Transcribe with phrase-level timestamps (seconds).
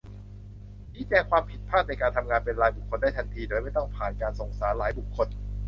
[0.91, 5.27] ชี้แจงความผิดพลาดในการทำงานเป็นรายบุคคลได้ทันที โดยไม่ต้องผ่านการส่งสารหลายบุคคล